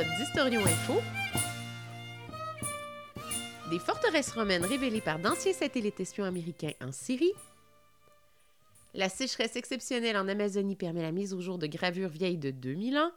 [0.00, 1.02] Épisode Info,
[3.68, 7.32] des forteresses romaines révélées par d'anciens satellites espions américains en Syrie,
[8.94, 12.96] la sécheresse exceptionnelle en Amazonie permet la mise au jour de gravures vieilles de 2000
[12.96, 13.10] ans,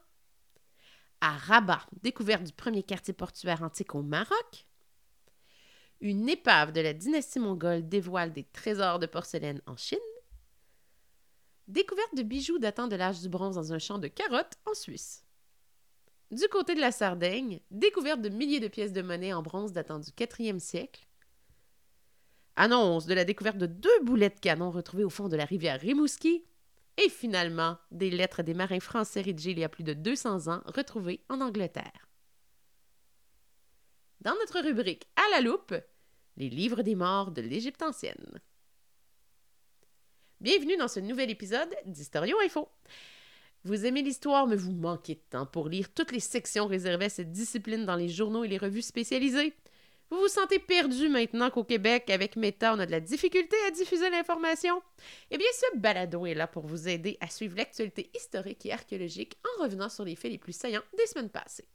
[1.19, 4.65] à Rabat, découverte du premier quartier portuaire antique au Maroc,
[5.99, 9.99] une épave de la dynastie mongole dévoile des trésors de porcelaine en Chine,
[11.67, 15.23] découverte de bijoux datant de l'âge du bronze dans un champ de carottes en Suisse.
[16.31, 19.99] Du côté de la Sardaigne, découverte de milliers de pièces de monnaie en bronze datant
[19.99, 21.05] du 4e siècle.
[22.55, 25.79] Annonce de la découverte de deux boulets de canon retrouvés au fond de la rivière
[25.81, 26.45] Rimouski.
[26.97, 30.61] Et finalement, des lettres des marins français rédigées il y a plus de 200 ans
[30.65, 32.07] retrouvées en Angleterre.
[34.21, 35.73] Dans notre rubrique À la loupe,
[36.37, 38.39] les livres des morts de l'Égypte ancienne.
[40.39, 42.69] Bienvenue dans ce nouvel épisode d'Historion Info.
[43.63, 47.09] Vous aimez l'histoire, mais vous manquez de temps pour lire toutes les sections réservées à
[47.09, 49.53] cette discipline dans les journaux et les revues spécialisées.
[50.09, 53.71] Vous vous sentez perdu maintenant qu'au Québec, avec Meta, on a de la difficulté à
[53.71, 54.81] diffuser l'information?
[55.29, 59.37] Eh bien, ce balado est là pour vous aider à suivre l'actualité historique et archéologique
[59.45, 61.67] en revenant sur les faits les plus saillants des semaines passées.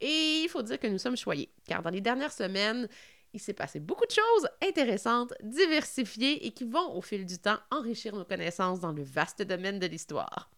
[0.00, 2.88] Et il faut dire que nous sommes choyés, car dans les dernières semaines,
[3.34, 7.58] il s'est passé beaucoup de choses intéressantes, diversifiées et qui vont, au fil du temps,
[7.70, 10.50] enrichir nos connaissances dans le vaste domaine de l'histoire.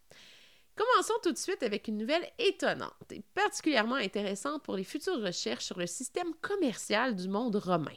[0.75, 5.65] Commençons tout de suite avec une nouvelle étonnante et particulièrement intéressante pour les futures recherches
[5.65, 7.93] sur le système commercial du monde romain.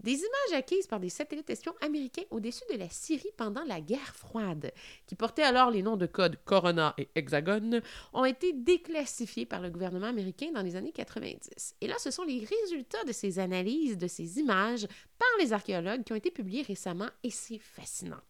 [0.00, 4.14] Des images acquises par des satellites espions américains au-dessus de la Syrie pendant la guerre
[4.14, 4.72] froide,
[5.06, 7.80] qui portaient alors les noms de code Corona et Hexagone,
[8.12, 11.76] ont été déclassifiées par le gouvernement américain dans les années 90.
[11.80, 14.86] Et là, ce sont les résultats de ces analyses, de ces images,
[15.18, 18.20] par les archéologues qui ont été publiées récemment, et c'est fascinant,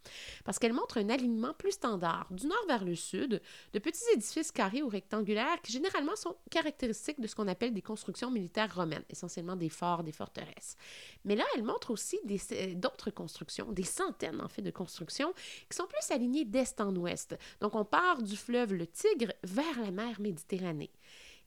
[0.44, 3.42] parce qu'elles montrent un alignement plus standard, du nord vers le sud,
[3.72, 7.82] de petits édifices carrés ou rectangulaires qui généralement sont caractéristiques de ce qu'on appelle des
[7.82, 10.76] constructions militaires romaines, essentiellement des forts, des forteresses.
[11.24, 12.18] Mais là, elle montre aussi
[12.52, 15.34] euh, d'autres constructions, des centaines en fait de constructions,
[15.68, 17.36] qui sont plus alignées d'est en ouest.
[17.60, 20.90] Donc on part du fleuve le Tigre vers la mer Méditerranée.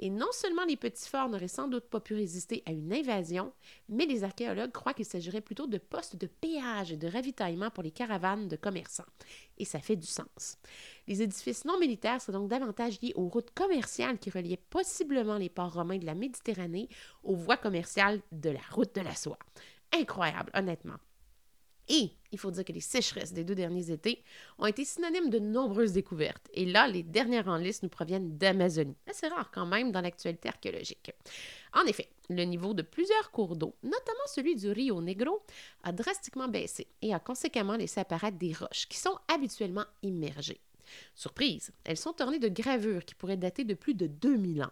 [0.01, 3.51] Et non seulement les petits forts n'auraient sans doute pas pu résister à une invasion,
[3.89, 7.83] mais les archéologues croient qu'il s'agirait plutôt de postes de péage et de ravitaillement pour
[7.83, 9.03] les caravanes de commerçants.
[9.57, 10.57] Et ça fait du sens.
[11.07, 15.49] Les édifices non militaires sont donc davantage liés aux routes commerciales qui reliaient possiblement les
[15.49, 16.87] ports romains de la Méditerranée
[17.23, 19.39] aux voies commerciales de la route de la soie
[19.93, 20.97] incroyable, honnêtement.
[21.89, 24.23] Et il faut dire que les sécheresses des deux derniers étés
[24.59, 26.47] ont été synonymes de nombreuses découvertes.
[26.53, 28.95] Et là, les dernières en liste nous proviennent d'Amazonie.
[29.11, 31.11] C'est rare quand même dans l'actualité archéologique.
[31.73, 35.41] En effet, le niveau de plusieurs cours d'eau, notamment celui du Rio Negro,
[35.83, 40.61] a drastiquement baissé et a conséquemment laissé apparaître des roches qui sont habituellement immergées.
[41.15, 44.71] Surprise, elles sont ornées de gravures qui pourraient dater de plus de 2000 ans.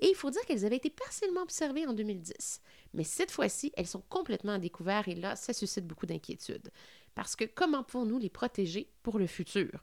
[0.00, 2.60] Et il faut dire qu'elles avaient été partiellement observées en 2010.
[2.94, 6.70] Mais cette fois-ci, elles sont complètement à découvert et là, ça suscite beaucoup d'inquiétude.
[7.14, 9.82] Parce que comment pouvons-nous les protéger pour le futur?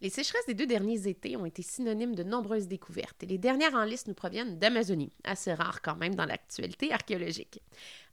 [0.00, 3.74] Les sécheresses des deux derniers étés ont été synonymes de nombreuses découvertes et les dernières
[3.74, 7.60] en liste nous proviennent d'Amazonie, assez rare quand même dans l'actualité archéologique.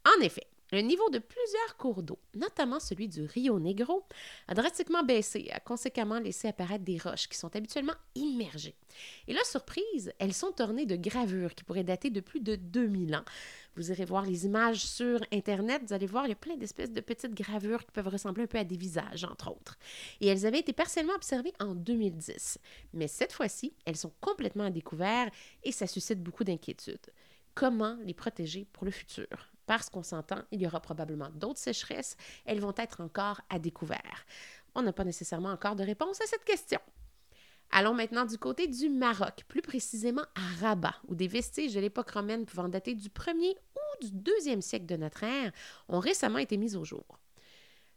[0.05, 4.03] En effet, le niveau de plusieurs cours d'eau, notamment celui du Rio Negro,
[4.47, 8.75] a drastiquement baissé et a conséquemment laissé apparaître des roches qui sont habituellement immergées.
[9.27, 13.15] Et là, surprise, elles sont ornées de gravures qui pourraient dater de plus de 2000
[13.15, 13.23] ans.
[13.77, 16.91] Vous irez voir les images sur Internet, vous allez voir, il y a plein d'espèces
[16.91, 19.77] de petites gravures qui peuvent ressembler un peu à des visages, entre autres.
[20.19, 22.57] Et elles avaient été partiellement observées en 2010.
[22.93, 25.29] Mais cette fois-ci, elles sont complètement à découvert
[25.63, 27.13] et ça suscite beaucoup d'inquiétude.
[27.55, 29.27] Comment les protéger pour le futur?
[29.67, 34.25] Parce qu'on s'entend, il y aura probablement d'autres sécheresses, elles vont être encore à découvert.
[34.73, 36.79] On n'a pas nécessairement encore de réponse à cette question.
[37.69, 42.11] Allons maintenant du côté du Maroc, plus précisément à Rabat, où des vestiges de l'époque
[42.11, 45.51] romaine pouvant dater du 1er ou du 2e siècle de notre ère
[45.89, 47.19] ont récemment été mis au jour.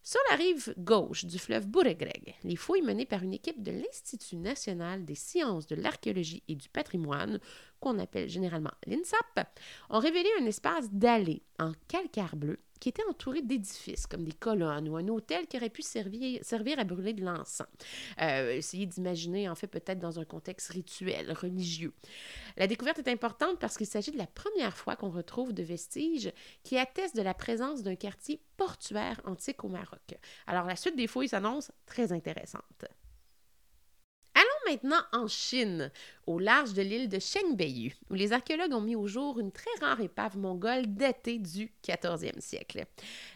[0.02, 4.36] Sur la rive gauche du fleuve Bouregreg, les fouilles menées par une équipe de l'Institut
[4.36, 7.38] national des sciences de l'archéologie et du patrimoine,
[7.80, 9.48] qu'on appelle généralement l'INSAP,
[9.88, 14.88] ont révélé un espace dallé en calcaire bleu qui était entouré d'édifices comme des colonnes
[14.88, 17.68] ou un hôtel qui aurait pu servir, servir à brûler de l'encens.
[18.20, 21.92] Euh, essayez d'imaginer en fait peut-être dans un contexte rituel, religieux.
[22.56, 26.32] La découverte est importante parce qu'il s'agit de la première fois qu'on retrouve de vestiges
[26.64, 30.18] qui attestent de la présence d'un quartier portuaire antique au Maroc.
[30.46, 32.86] Alors la suite des fouilles s'annonce très intéressante
[34.66, 35.90] maintenant en Chine,
[36.26, 39.70] au large de l'île de Shengbeiyu, où les archéologues ont mis au jour une très
[39.80, 42.84] rare épave mongole datée du 14e siècle.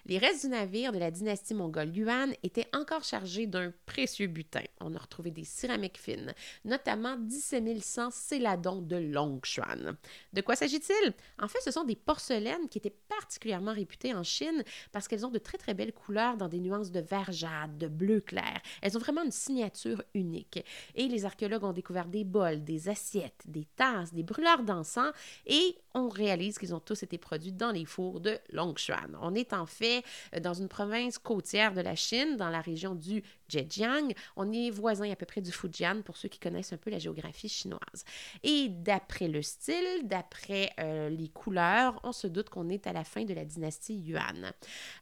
[0.07, 4.63] Les restes du navire de la dynastie mongole Yuan étaient encore chargés d'un précieux butin.
[4.81, 6.35] On a retrouvé des céramiques fines,
[6.65, 9.97] notamment 17 100 céladons de Longshan.
[10.33, 11.15] De quoi s'agit-il?
[11.41, 14.63] En fait, ce sont des porcelaines qui étaient particulièrement réputées en Chine
[14.93, 17.89] parce qu'elles ont de très très belles couleurs dans des nuances de vert jade, de
[17.89, 18.61] bleu clair.
[18.83, 20.65] Elles ont vraiment une signature unique.
[20.95, 25.13] Et les archéologues ont découvert des bols, des assiettes, des tasses, des brûleurs d'encens
[25.47, 29.13] et on réalise qu'ils ont tous été produits dans les fours de Longshan.
[29.21, 30.03] On est en fait
[30.35, 33.23] euh, dans une province côtière de la Chine, dans la région du
[33.55, 34.13] Zhejiang.
[34.37, 36.99] On est voisin à peu près du Fujian pour ceux qui connaissent un peu la
[36.99, 38.05] géographie chinoise.
[38.43, 43.05] Et d'après le style, d'après euh, les couleurs, on se doute qu'on est à la
[43.05, 44.53] fin de la dynastie Yuan.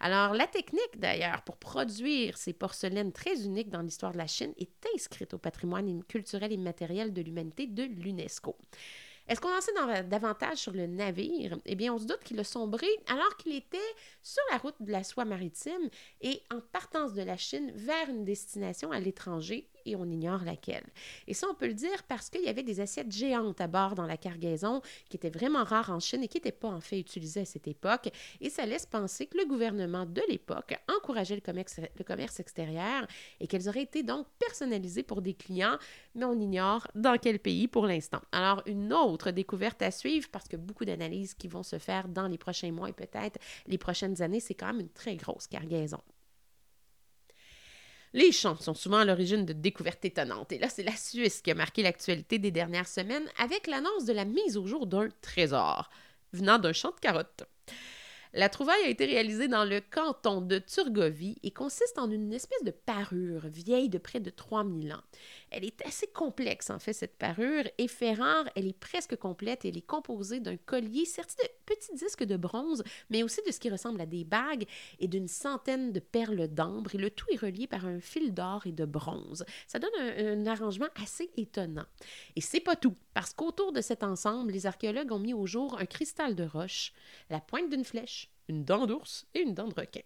[0.00, 4.52] Alors la technique d'ailleurs pour produire ces porcelaines très uniques dans l'histoire de la Chine
[4.58, 8.56] est inscrite au patrimoine culturel et immatériel de l'humanité de l'UNESCO.
[9.32, 11.56] Est-ce qu'on en sait davantage sur le navire?
[11.64, 13.78] Eh bien, on se doute qu'il a sombré alors qu'il était
[14.22, 15.88] sur la route de la soie maritime
[16.20, 20.84] et en partance de la Chine vers une destination à l'étranger et on ignore laquelle.
[21.26, 23.94] Et ça, on peut le dire parce qu'il y avait des assiettes géantes à bord
[23.94, 26.98] dans la cargaison qui étaient vraiment rares en Chine et qui n'étaient pas en fait
[26.98, 28.10] utilisées à cette époque.
[28.40, 33.06] Et ça laisse penser que le gouvernement de l'époque encourageait le commerce, le commerce extérieur
[33.40, 35.78] et qu'elles auraient été donc personnalisées pour des clients,
[36.14, 38.20] mais on ignore dans quel pays pour l'instant.
[38.32, 42.28] Alors, une autre découverte à suivre parce que beaucoup d'analyses qui vont se faire dans
[42.28, 46.00] les prochains mois et peut-être les prochaines années, c'est quand même une très grosse cargaison.
[48.14, 50.52] Les champs sont souvent à l'origine de découvertes étonnantes.
[50.52, 54.12] Et là, c'est la Suisse qui a marqué l'actualité des dernières semaines avec l'annonce de
[54.12, 55.88] la mise au jour d'un trésor
[56.32, 57.44] venant d'un champ de carottes.
[58.34, 62.64] La trouvaille a été réalisée dans le canton de Turgovie et consiste en une espèce
[62.64, 65.02] de parure vieille de près de 3000 ans.
[65.50, 69.66] Elle est assez complexe, en fait, cette parure, et fait rare, elle est presque complète.
[69.66, 73.60] Elle est composée d'un collier serti de petits disques de bronze, mais aussi de ce
[73.60, 74.66] qui ressemble à des bagues
[74.98, 78.66] et d'une centaine de perles d'ambre, et le tout est relié par un fil d'or
[78.66, 79.44] et de bronze.
[79.66, 81.86] Ça donne un, arrangement assez étonnant.
[82.36, 85.78] Et c'est pas tout, parce qu'autour de cet ensemble, les archéologues ont mis au jour
[85.78, 86.92] un cristal de roche,
[87.30, 90.02] la pointe d'une flèche, une dent d'ours et une dent de requin.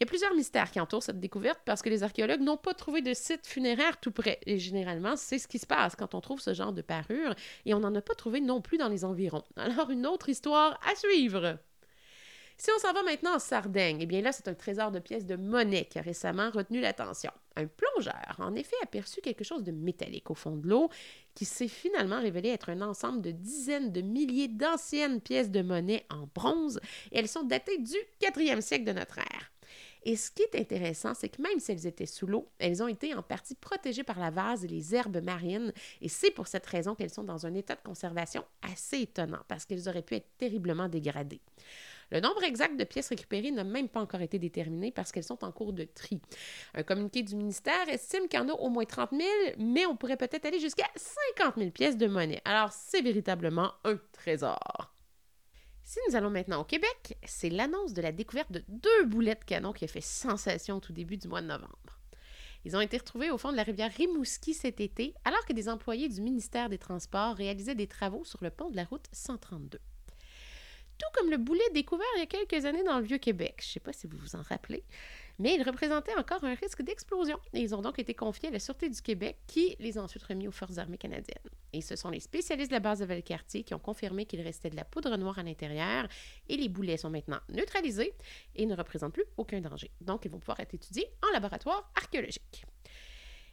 [0.00, 2.72] Il y a plusieurs mystères qui entourent cette découverte parce que les archéologues n'ont pas
[2.72, 4.40] trouvé de site funéraire tout près.
[4.46, 7.34] Et généralement, c'est ce qui se passe quand on trouve ce genre de parure
[7.66, 9.44] et on n'en a pas trouvé non plus dans les environs.
[9.56, 11.58] Alors, une autre histoire à suivre.
[12.56, 15.26] Si on s'en va maintenant en Sardaigne, eh bien là, c'est un trésor de pièces
[15.26, 17.32] de monnaie qui a récemment retenu l'attention.
[17.56, 20.88] Un plongeur en effet aperçu quelque chose de métallique au fond de l'eau
[21.34, 26.06] qui s'est finalement révélé être un ensemble de dizaines de milliers d'anciennes pièces de monnaie
[26.08, 26.80] en bronze
[27.12, 29.49] et elles sont datées du 4e siècle de notre ère.
[30.04, 32.88] Et ce qui est intéressant, c'est que même si elles étaient sous l'eau, elles ont
[32.88, 36.66] été en partie protégées par la vase et les herbes marines, et c'est pour cette
[36.66, 40.28] raison qu'elles sont dans un état de conservation assez étonnant, parce qu'elles auraient pu être
[40.38, 41.40] terriblement dégradées.
[42.10, 45.44] Le nombre exact de pièces récupérées n'a même pas encore été déterminé parce qu'elles sont
[45.44, 46.20] en cours de tri.
[46.74, 49.22] Un communiqué du ministère estime qu'il y en a au moins 30 000,
[49.58, 50.88] mais on pourrait peut-être aller jusqu'à
[51.36, 52.42] 50 000 pièces de monnaie.
[52.44, 54.92] Alors, c'est véritablement un trésor.
[55.90, 59.42] Si nous allons maintenant au Québec, c'est l'annonce de la découverte de deux boulets de
[59.42, 61.98] canon qui a fait sensation au tout début du mois de novembre.
[62.64, 65.68] Ils ont été retrouvés au fond de la rivière Rimouski cet été, alors que des
[65.68, 69.80] employés du ministère des Transports réalisaient des travaux sur le pont de la route 132
[71.00, 73.56] tout comme le boulet découvert il y a quelques années dans le Vieux-Québec.
[73.60, 74.84] Je ne sais pas si vous vous en rappelez,
[75.38, 77.40] mais il représentait encore un risque d'explosion.
[77.54, 80.22] Et ils ont donc été confiés à la Sûreté du Québec, qui les a ensuite
[80.24, 81.38] remis aux Forces armées canadiennes.
[81.72, 84.68] Et ce sont les spécialistes de la base de Valcartier qui ont confirmé qu'il restait
[84.68, 86.06] de la poudre noire à l'intérieur,
[86.48, 88.12] et les boulets sont maintenant neutralisés
[88.54, 89.90] et ne représentent plus aucun danger.
[90.02, 92.66] Donc, ils vont pouvoir être étudiés en laboratoire archéologique.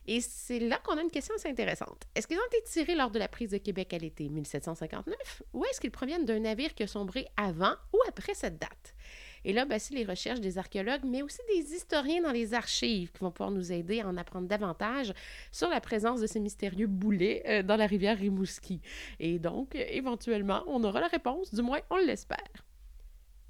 [0.07, 2.03] Et c'est là qu'on a une question assez intéressante.
[2.15, 5.65] Est-ce qu'ils ont été tirés lors de la prise de Québec à l'été 1759 ou
[5.65, 8.95] est-ce qu'ils proviennent d'un navire qui a sombré avant ou après cette date?
[9.43, 13.11] Et là, ben, c'est les recherches des archéologues, mais aussi des historiens dans les archives
[13.11, 15.13] qui vont pouvoir nous aider à en apprendre davantage
[15.51, 18.81] sur la présence de ces mystérieux boulets euh, dans la rivière Rimouski.
[19.19, 22.67] Et donc, éventuellement, on aura la réponse, du moins on l'espère.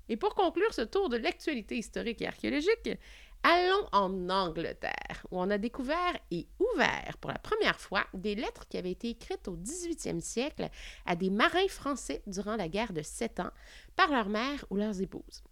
[0.09, 2.89] Et pour conclure ce tour de l'actualité historique et archéologique,
[3.43, 8.67] Allons en Angleterre, où on a découvert et ouvert pour la première fois des lettres
[8.67, 10.69] qui avaient été écrites au 18e siècle
[11.05, 13.51] à des marins français durant la guerre de Sept Ans
[13.95, 15.43] par leur mère ou leurs épouses.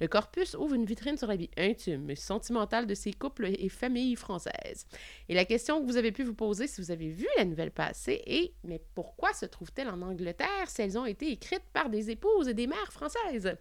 [0.00, 3.68] Le corpus ouvre une vitrine sur la vie intime et sentimentale de ces couples et
[3.68, 4.86] familles françaises.
[5.28, 7.70] Et la question que vous avez pu vous poser si vous avez vu la nouvelle
[7.70, 12.10] passer est mais pourquoi se trouve-t-elle en Angleterre si elles ont été écrites par des
[12.10, 13.56] épouses et des mères françaises?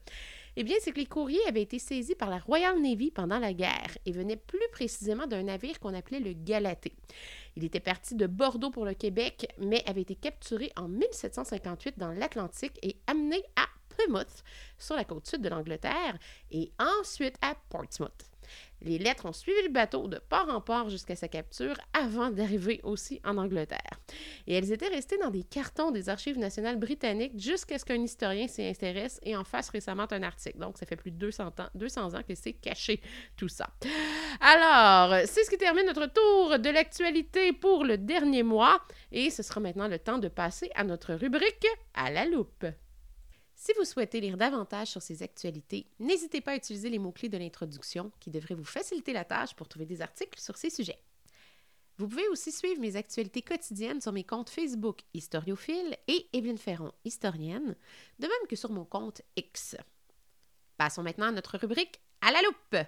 [0.58, 3.54] Eh bien, c'est que les courriers avaient été saisis par la Royal Navy pendant la
[3.54, 6.96] guerre et venaient plus précisément d'un navire qu'on appelait le Galatée.
[7.56, 12.12] Il était parti de Bordeaux pour le Québec, mais avait été capturé en 1758 dans
[12.12, 14.44] l'Atlantique et amené à Plymouth,
[14.78, 16.18] sur la côte sud de l'Angleterre,
[16.52, 18.31] et ensuite à Portsmouth.
[18.84, 22.80] Les lettres ont suivi le bateau de port en port jusqu'à sa capture avant d'arriver
[22.84, 24.00] aussi en Angleterre.
[24.48, 28.48] Et elles étaient restées dans des cartons des archives nationales britanniques jusqu'à ce qu'un historien
[28.48, 30.58] s'y intéresse et en fasse récemment un article.
[30.58, 33.02] Donc, ça fait plus de 200 ans, 200 ans que c'est caché
[33.38, 33.70] tout ça.
[34.40, 38.82] Alors, c'est ce qui termine notre tour de l'actualité pour le dernier mois.
[39.12, 42.66] Et ce sera maintenant le temps de passer à notre rubrique à la loupe.
[43.64, 47.38] Si vous souhaitez lire davantage sur ces actualités, n'hésitez pas à utiliser les mots-clés de
[47.38, 50.98] l'introduction qui devraient vous faciliter la tâche pour trouver des articles sur ces sujets.
[52.00, 56.92] Vous pouvez aussi suivre mes actualités quotidiennes sur mes comptes Facebook Historiophile et Evelyne Ferron,
[57.06, 57.76] historienne,
[58.18, 59.78] de même que sur mon compte X.
[60.78, 62.88] Passons maintenant à notre rubrique À la loupe.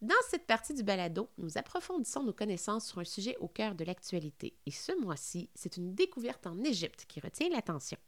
[0.00, 3.84] Dans cette partie du balado, nous approfondissons nos connaissances sur un sujet au cœur de
[3.84, 4.56] l'actualité.
[4.64, 7.98] Et ce mois-ci, c'est une découverte en Égypte qui retient l'attention.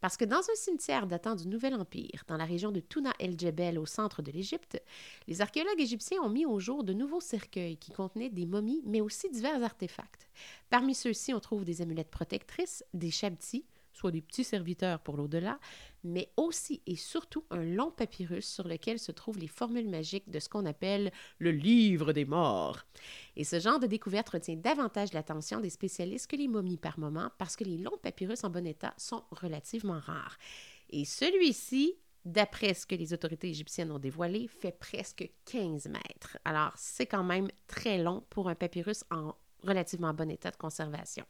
[0.00, 3.78] Parce que dans un cimetière datant du Nouvel Empire, dans la région de Tuna el-Jebel
[3.78, 4.80] au centre de l'Égypte,
[5.26, 9.00] les archéologues égyptiens ont mis au jour de nouveaux cercueils qui contenaient des momies, mais
[9.00, 10.28] aussi divers artefacts.
[10.70, 13.64] Parmi ceux-ci, on trouve des amulettes protectrices, des shabtis,
[13.96, 15.58] soit des petits serviteurs pour l'au-delà,
[16.04, 20.38] mais aussi et surtout un long papyrus sur lequel se trouvent les formules magiques de
[20.38, 22.82] ce qu'on appelle le livre des morts.
[23.36, 27.30] Et ce genre de découverte retient davantage l'attention des spécialistes que les momies par moment
[27.38, 30.36] parce que les longs papyrus en bon état sont relativement rares.
[30.90, 36.38] Et celui-ci, d'après ce que les autorités égyptiennes ont dévoilé, fait presque 15 mètres.
[36.44, 41.24] Alors, c'est quand même très long pour un papyrus en relativement bon état de conservation.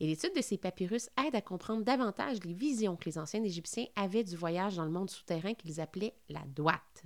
[0.00, 3.86] Et l'étude de ces papyrus aide à comprendre davantage les visions que les anciens Égyptiens
[3.96, 7.04] avaient du voyage dans le monde souterrain qu'ils appelaient la droite,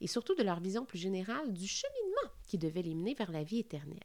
[0.00, 3.44] et surtout de leur vision plus générale du cheminement qui devait les mener vers la
[3.44, 4.02] vie éternelle.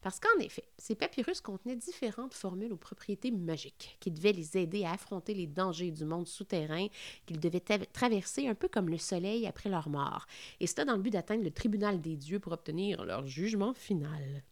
[0.00, 4.84] Parce qu'en effet, ces papyrus contenaient différentes formules aux propriétés magiques qui devaient les aider
[4.84, 6.88] à affronter les dangers du monde souterrain
[7.24, 7.62] qu'ils devaient
[7.92, 10.26] traverser un peu comme le soleil après leur mort,
[10.58, 14.42] et cela dans le but d'atteindre le tribunal des dieux pour obtenir leur jugement final.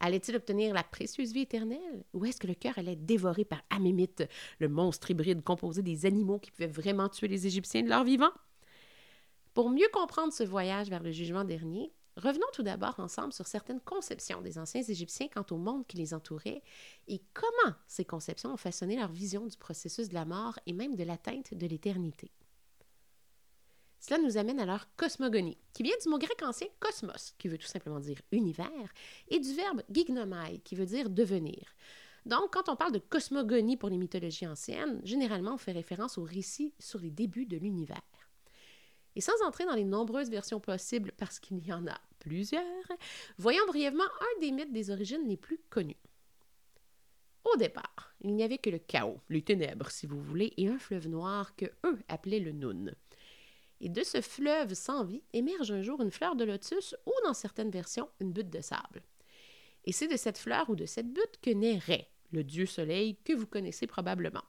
[0.00, 2.04] Allait-il obtenir la précieuse vie éternelle?
[2.12, 4.24] Ou est-ce que le cœur allait être dévoré par Amémite,
[4.58, 8.30] le monstre hybride composé des animaux qui pouvaient vraiment tuer les Égyptiens de leur vivant?
[9.54, 13.80] Pour mieux comprendre ce voyage vers le jugement dernier, revenons tout d'abord ensemble sur certaines
[13.80, 16.62] conceptions des anciens Égyptiens quant au monde qui les entourait
[17.06, 20.96] et comment ces conceptions ont façonné leur vision du processus de la mort et même
[20.96, 22.30] de l'atteinte de l'éternité.
[24.06, 27.56] Cela nous amène à leur cosmogonie, qui vient du mot grec ancien cosmos, qui veut
[27.56, 28.92] tout simplement dire univers,
[29.28, 31.74] et du verbe gignomai, qui veut dire devenir.
[32.26, 36.22] Donc, quand on parle de cosmogonie pour les mythologies anciennes, généralement on fait référence aux
[36.22, 38.02] récits sur les débuts de l'univers.
[39.16, 42.62] Et sans entrer dans les nombreuses versions possibles, parce qu'il y en a plusieurs,
[43.38, 45.96] voyons brièvement un des mythes des origines les plus connus.
[47.44, 50.78] Au départ, il n'y avait que le chaos, les ténèbres si vous voulez, et un
[50.78, 52.94] fleuve noir que eux appelaient le Noun.
[53.84, 57.34] Et de ce fleuve sans vie émerge un jour une fleur de lotus ou, dans
[57.34, 59.02] certaines versions, une butte de sable.
[59.84, 63.18] Et c'est de cette fleur ou de cette butte que naît Ré, le dieu soleil
[63.24, 64.42] que vous connaissez probablement.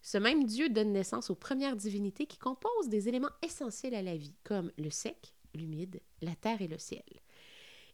[0.00, 4.16] Ce même dieu donne naissance aux premières divinités qui composent des éléments essentiels à la
[4.16, 7.04] vie, comme le sec, l'humide, la terre et le ciel.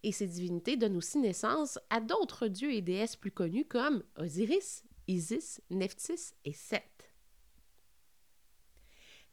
[0.03, 4.85] Et ces divinités donnent aussi naissance à d'autres dieux et déesses plus connus comme Osiris,
[5.09, 7.08] Isis, Nephthys et Seth.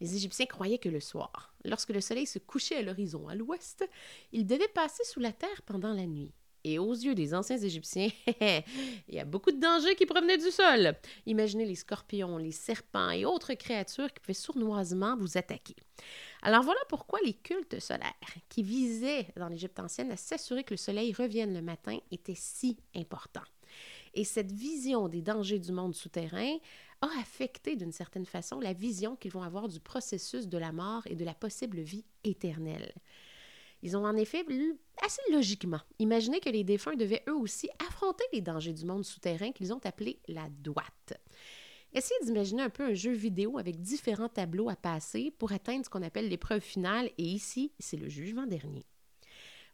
[0.01, 3.87] Les Égyptiens croyaient que le soir, lorsque le soleil se couchait à l'horizon à l'ouest,
[4.31, 6.33] il devait passer sous la terre pendant la nuit.
[6.67, 8.09] Et aux yeux des anciens Égyptiens,
[9.07, 10.95] il y a beaucoup de dangers qui provenaient du sol.
[11.27, 15.75] Imaginez les scorpions, les serpents et autres créatures qui pouvaient sournoisement vous attaquer.
[16.41, 18.13] Alors voilà pourquoi les cultes solaires,
[18.49, 22.77] qui visaient dans l'Égypte ancienne à s'assurer que le soleil revienne le matin, étaient si
[22.95, 23.41] importants.
[24.15, 26.57] Et cette vision des dangers du monde souterrain
[27.01, 31.03] a affecté d'une certaine façon la vision qu'ils vont avoir du processus de la mort
[31.07, 32.93] et de la possible vie éternelle.
[33.81, 34.45] Ils ont en effet,
[35.03, 39.51] assez logiquement, imaginé que les défunts devaient eux aussi affronter les dangers du monde souterrain
[39.51, 41.13] qu'ils ont appelé la droite.
[41.93, 45.89] Essayez d'imaginer un peu un jeu vidéo avec différents tableaux à passer pour atteindre ce
[45.89, 48.85] qu'on appelle l'épreuve finale, et ici, c'est le jugement dernier.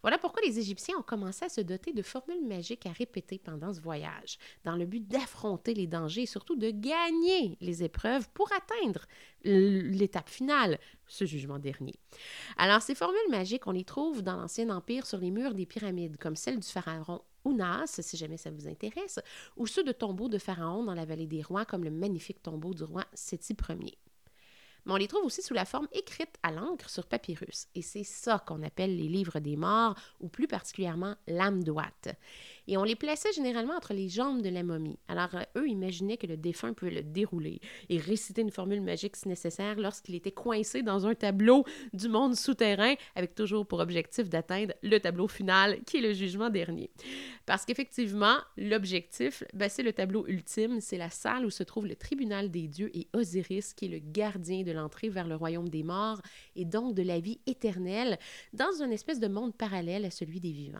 [0.01, 3.73] Voilà pourquoi les Égyptiens ont commencé à se doter de formules magiques à répéter pendant
[3.73, 8.49] ce voyage, dans le but d'affronter les dangers et surtout de gagner les épreuves pour
[8.53, 9.05] atteindre
[9.43, 11.95] l'étape finale, ce jugement dernier.
[12.57, 16.17] Alors, ces formules magiques, on les trouve dans l'Ancien Empire sur les murs des pyramides,
[16.17, 19.19] comme celle du pharaon Ounas, si jamais ça vous intéresse,
[19.57, 22.73] ou ceux de tombeaux de pharaons dans la vallée des rois, comme le magnifique tombeau
[22.73, 23.97] du roi Séti Ier.
[24.85, 27.67] Mais on les trouve aussi sous la forme écrite à l'encre sur papyrus.
[27.75, 32.09] Et c'est ça qu'on appelle les livres des morts, ou plus particulièrement l'âme droite
[32.67, 34.97] et on les plaçait généralement entre les jambes de la momie.
[35.07, 39.15] Alors, euh, eux imaginaient que le défunt pouvait le dérouler et réciter une formule magique
[39.15, 44.29] si nécessaire lorsqu'il était coincé dans un tableau du monde souterrain, avec toujours pour objectif
[44.29, 46.91] d'atteindre le tableau final, qui est le jugement dernier.
[47.45, 51.95] Parce qu'effectivement, l'objectif, ben, c'est le tableau ultime, c'est la salle où se trouve le
[51.95, 55.83] tribunal des dieux et Osiris, qui est le gardien de l'entrée vers le royaume des
[55.83, 56.21] morts
[56.55, 58.17] et donc de la vie éternelle,
[58.53, 60.79] dans une espèce de monde parallèle à celui des vivants.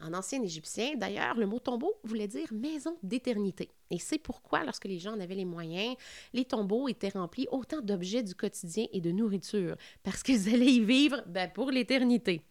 [0.00, 3.68] En ancien égyptien, d'ailleurs, le mot tombeau voulait dire maison d'éternité.
[3.90, 5.96] Et c'est pourquoi, lorsque les gens en avaient les moyens,
[6.32, 10.80] les tombeaux étaient remplis autant d'objets du quotidien et de nourriture, parce qu'ils allaient y
[10.80, 12.42] vivre ben, pour l'éternité.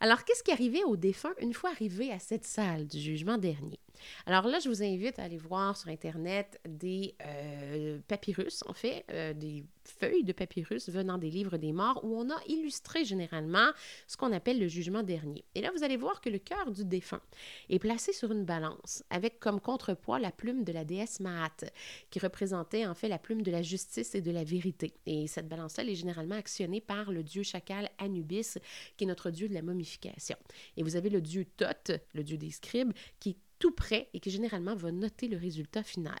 [0.00, 3.80] Alors, qu'est-ce qui arrivait aux défunts une fois arrivés à cette salle du jugement dernier?
[4.26, 9.04] Alors là, je vous invite à aller voir sur Internet des euh, papyrus, en fait,
[9.10, 13.70] euh, des feuilles de papyrus venant des livres des morts où on a illustré généralement
[14.06, 15.44] ce qu'on appelle le jugement dernier.
[15.54, 17.20] Et là, vous allez voir que le cœur du défunt
[17.68, 21.64] est placé sur une balance avec comme contrepoids la plume de la déesse Maat,
[22.10, 24.94] qui représentait en fait la plume de la justice et de la vérité.
[25.06, 28.58] Et cette balance-là, elle est généralement actionnée par le dieu chacal Anubis,
[28.96, 30.36] qui est notre dieu de la momification.
[30.76, 34.30] Et vous avez le dieu Thoth, le dieu des scribes, qui tout prêt et qui
[34.30, 36.18] généralement va noter le résultat final.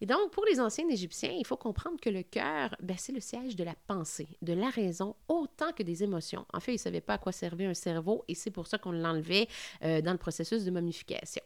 [0.00, 3.20] Et donc, pour les anciens Égyptiens, il faut comprendre que le cœur, ben, c'est le
[3.20, 6.46] siège de la pensée, de la raison, autant que des émotions.
[6.52, 8.78] En fait, ils ne savaient pas à quoi servait un cerveau et c'est pour ça
[8.78, 9.48] qu'on l'enlevait
[9.82, 11.42] euh, dans le processus de momification.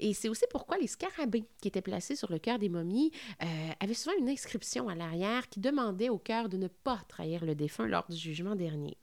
[0.00, 3.12] Et c'est aussi pourquoi les scarabées qui étaient placés sur le cœur des momies
[3.42, 3.46] euh,
[3.80, 7.54] avaient souvent une inscription à l'arrière qui demandait au cœur de ne pas trahir le
[7.54, 8.96] défunt lors du jugement dernier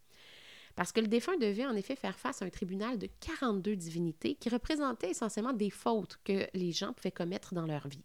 [0.75, 4.35] parce que le défunt devait en effet faire face à un tribunal de 42 divinités
[4.35, 8.03] qui représentaient essentiellement des fautes que les gens pouvaient commettre dans leur vie.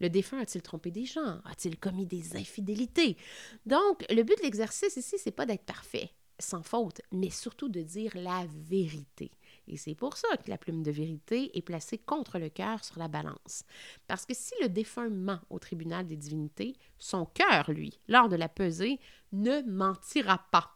[0.00, 1.40] Le défunt a-t-il trompé des gens?
[1.44, 3.16] A-t-il commis des infidélités?
[3.64, 7.80] Donc, le but de l'exercice ici, c'est pas d'être parfait, sans faute, mais surtout de
[7.82, 9.30] dire la vérité.
[9.68, 12.98] Et c'est pour ça que la plume de vérité est placée contre le cœur sur
[12.98, 13.64] la balance.
[14.06, 18.36] Parce que si le défunt ment au tribunal des divinités, son cœur, lui, lors de
[18.36, 19.00] la pesée,
[19.32, 20.75] ne mentira pas.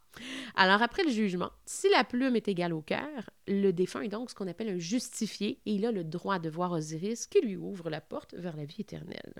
[0.56, 4.30] Alors, après le jugement, si la plume est égale au cœur, le défunt est donc
[4.30, 7.56] ce qu'on appelle un justifié et il a le droit de voir Osiris qui lui
[7.56, 9.34] ouvre la porte vers la vie éternelle.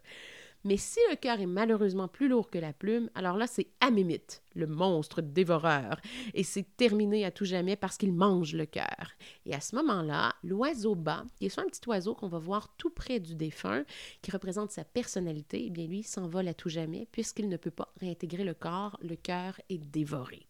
[0.65, 4.43] Mais si le cœur est malheureusement plus lourd que la plume, alors là, c'est Amémit,
[4.55, 5.99] le monstre dévoreur,
[6.35, 9.13] et c'est terminé à tout jamais parce qu'il mange le cœur.
[9.47, 12.75] Et à ce moment-là, l'oiseau bas, qui est soit un petit oiseau qu'on va voir
[12.77, 13.85] tout près du défunt,
[14.21, 17.95] qui représente sa personnalité, eh bien lui s'envole à tout jamais puisqu'il ne peut pas
[17.99, 20.50] réintégrer le corps, le cœur est dévoré.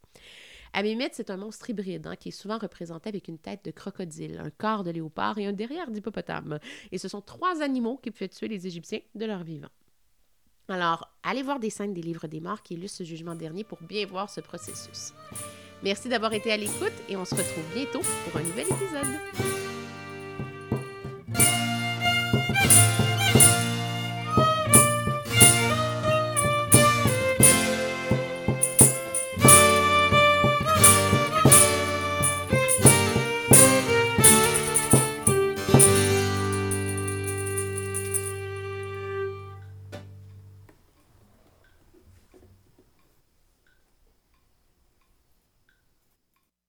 [0.73, 4.41] Amémit, c'est un monstre hybride hein, qui est souvent représenté avec une tête de crocodile,
[4.45, 6.59] un corps de léopard et un derrière d'hippopotame.
[6.93, 9.71] Et ce sont trois animaux qui pouvaient tuer les Égyptiens de leur vivant.
[10.69, 13.83] Alors, allez voir des scènes des livres des morts qui illustrent ce jugement dernier pour
[13.83, 15.13] bien voir ce processus.
[15.83, 19.70] Merci d'avoir été à l'écoute et on se retrouve bientôt pour un nouvel épisode.